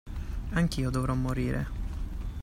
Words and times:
Anch’io 0.53 0.89
dovrò 0.89 1.13
morire. 1.13 1.67